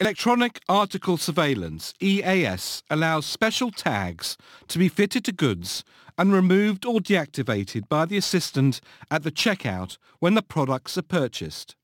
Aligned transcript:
Electronic 0.00 0.60
Article 0.68 1.16
Surveillance, 1.16 1.92
EAS, 1.98 2.84
allows 2.88 3.26
special 3.26 3.72
tags 3.72 4.36
to 4.68 4.78
be 4.78 4.88
fitted 4.88 5.24
to 5.24 5.32
goods 5.32 5.82
and 6.16 6.32
removed 6.32 6.86
or 6.86 7.00
deactivated 7.00 7.88
by 7.88 8.04
the 8.04 8.16
assistant 8.16 8.80
at 9.10 9.24
the 9.24 9.32
checkout 9.32 9.98
when 10.20 10.34
the 10.34 10.42
products 10.42 10.96
are 10.96 11.02
purchased. 11.02 11.74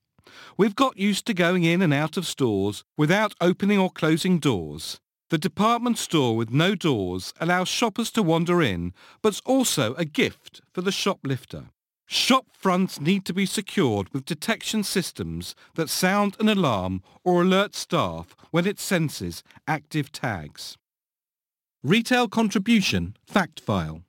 We've 0.57 0.77
got 0.77 0.97
used 0.97 1.27
to 1.27 1.35
going 1.35 1.65
in 1.65 1.83
and 1.83 1.93
out 1.93 2.17
of 2.17 2.25
stores 2.25 2.85
without 2.97 3.35
opening 3.41 3.81
or 3.81 3.91
closing 3.91 4.39
doors. 4.39 5.01
The 5.31 5.39
department 5.39 5.99
store 5.99 6.37
with 6.37 6.51
no 6.51 6.77
doors 6.77 7.35
allows 7.41 7.67
shoppers 7.67 8.13
to 8.13 8.23
wander 8.23 8.63
in, 8.63 8.93
but's 9.23 9.43
also 9.45 9.93
a 9.95 10.05
gift 10.05 10.61
for 10.73 10.83
the 10.83 10.93
shoplifter. 10.93 11.71
Shop 12.07 12.47
fronts 12.53 13.01
need 13.01 13.25
to 13.25 13.33
be 13.33 13.47
secured 13.47 14.13
with 14.13 14.25
detection 14.25 14.83
systems 14.83 15.55
that 15.75 15.89
sound 15.89 16.37
an 16.39 16.49
alarm 16.49 17.03
or 17.25 17.43
alert 17.43 17.75
staff 17.75 18.37
when 18.51 18.67
it 18.67 18.79
senses 18.79 19.43
active 19.67 20.13
tags. 20.13 20.77
Retail 21.83 22.29
Contribution 22.29 23.17
Fact 23.27 23.61
File 23.61 24.03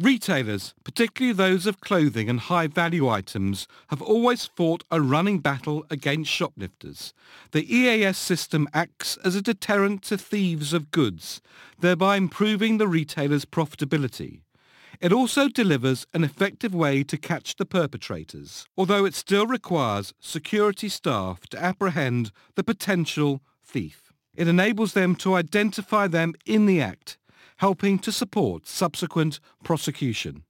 Retailers, 0.00 0.74
particularly 0.82 1.32
those 1.32 1.64
of 1.64 1.80
clothing 1.80 2.28
and 2.28 2.40
high-value 2.40 3.08
items, 3.08 3.68
have 3.88 4.02
always 4.02 4.46
fought 4.46 4.82
a 4.90 5.00
running 5.00 5.38
battle 5.38 5.86
against 5.90 6.30
shoplifters. 6.30 7.14
The 7.52 7.72
EAS 7.72 8.18
system 8.18 8.68
acts 8.74 9.16
as 9.24 9.36
a 9.36 9.42
deterrent 9.42 10.02
to 10.04 10.18
thieves 10.18 10.72
of 10.72 10.90
goods, 10.90 11.40
thereby 11.78 12.16
improving 12.16 12.78
the 12.78 12.88
retailer's 12.88 13.44
profitability. 13.44 14.40
It 15.00 15.12
also 15.12 15.48
delivers 15.48 16.06
an 16.14 16.24
effective 16.24 16.74
way 16.74 17.02
to 17.04 17.16
catch 17.16 17.56
the 17.56 17.66
perpetrators, 17.66 18.66
although 18.76 19.04
it 19.04 19.14
still 19.14 19.46
requires 19.46 20.14
security 20.20 20.88
staff 20.88 21.40
to 21.48 21.62
apprehend 21.62 22.30
the 22.54 22.64
potential 22.64 23.42
thief. 23.64 24.12
It 24.34 24.48
enables 24.48 24.92
them 24.92 25.14
to 25.16 25.34
identify 25.34 26.06
them 26.06 26.34
in 26.46 26.66
the 26.66 26.80
act, 26.80 27.18
helping 27.58 27.98
to 28.00 28.12
support 28.12 28.66
subsequent 28.66 29.40
prosecution. 29.62 30.44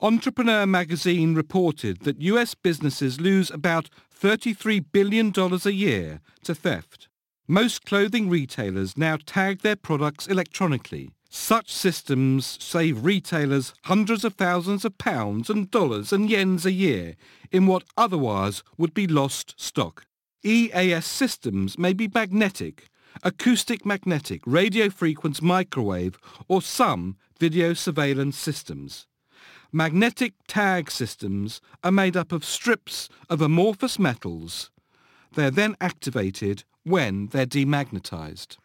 Entrepreneur 0.00 0.66
magazine 0.66 1.34
reported 1.34 2.00
that 2.00 2.20
US 2.20 2.54
businesses 2.54 3.20
lose 3.20 3.50
about 3.50 3.88
$33 4.14 4.84
billion 4.92 5.32
a 5.34 5.70
year 5.70 6.20
to 6.44 6.54
theft. 6.54 7.08
Most 7.48 7.84
clothing 7.86 8.28
retailers 8.28 8.96
now 8.96 9.16
tag 9.24 9.60
their 9.60 9.76
products 9.76 10.26
electronically, 10.26 11.12
such 11.36 11.72
systems 11.72 12.56
save 12.60 13.04
retailers 13.04 13.74
hundreds 13.84 14.24
of 14.24 14.34
thousands 14.34 14.84
of 14.84 14.98
pounds 14.98 15.50
and 15.50 15.70
dollars 15.70 16.12
and 16.12 16.28
yens 16.28 16.64
a 16.64 16.72
year 16.72 17.14
in 17.52 17.66
what 17.66 17.84
otherwise 17.96 18.62
would 18.78 18.94
be 18.94 19.06
lost 19.06 19.54
stock. 19.56 20.06
EAS 20.42 21.04
systems 21.04 21.78
may 21.78 21.92
be 21.92 22.08
magnetic, 22.12 22.88
acoustic 23.22 23.84
magnetic, 23.84 24.40
radio 24.46 24.88
frequency 24.88 25.44
microwave 25.44 26.18
or 26.48 26.62
some 26.62 27.16
video 27.38 27.74
surveillance 27.74 28.36
systems. 28.36 29.06
Magnetic 29.70 30.32
tag 30.48 30.90
systems 30.90 31.60
are 31.84 31.92
made 31.92 32.16
up 32.16 32.32
of 32.32 32.44
strips 32.44 33.08
of 33.28 33.42
amorphous 33.42 33.98
metals. 33.98 34.70
They're 35.34 35.50
then 35.50 35.76
activated 35.80 36.64
when 36.82 37.26
they're 37.28 37.46
demagnetized. 37.46 38.56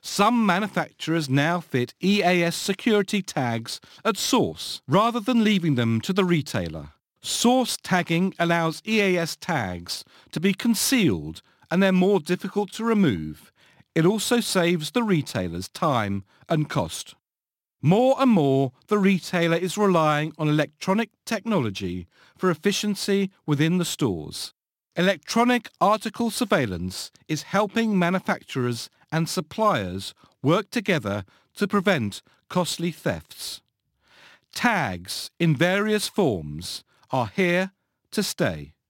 Some 0.00 0.44
manufacturers 0.46 1.28
now 1.28 1.60
fit 1.60 1.94
EAS 2.00 2.56
security 2.56 3.22
tags 3.22 3.80
at 4.04 4.16
source 4.16 4.82
rather 4.88 5.20
than 5.20 5.44
leaving 5.44 5.74
them 5.74 6.00
to 6.02 6.12
the 6.12 6.24
retailer. 6.24 6.90
Source 7.22 7.76
tagging 7.82 8.34
allows 8.38 8.82
EAS 8.84 9.36
tags 9.36 10.04
to 10.32 10.40
be 10.40 10.52
concealed 10.52 11.42
and 11.70 11.82
they're 11.82 11.92
more 11.92 12.20
difficult 12.20 12.72
to 12.72 12.84
remove. 12.84 13.52
It 13.94 14.04
also 14.04 14.40
saves 14.40 14.90
the 14.90 15.02
retailers 15.02 15.68
time 15.68 16.24
and 16.48 16.68
cost. 16.68 17.14
More 17.80 18.14
and 18.18 18.30
more, 18.30 18.72
the 18.86 18.98
retailer 18.98 19.56
is 19.56 19.76
relying 19.76 20.32
on 20.38 20.48
electronic 20.48 21.10
technology 21.26 22.06
for 22.36 22.50
efficiency 22.50 23.30
within 23.44 23.78
the 23.78 23.84
stores. 23.84 24.54
Electronic 24.94 25.70
article 25.80 26.30
surveillance 26.30 27.10
is 27.26 27.42
helping 27.42 27.98
manufacturers 27.98 28.90
and 29.12 29.28
suppliers 29.28 30.14
work 30.42 30.70
together 30.70 31.24
to 31.54 31.68
prevent 31.68 32.22
costly 32.48 32.90
thefts. 32.90 33.60
Tags 34.54 35.30
in 35.38 35.54
various 35.54 36.08
forms 36.08 36.82
are 37.10 37.30
here 37.34 37.72
to 38.10 38.22
stay. 38.22 38.72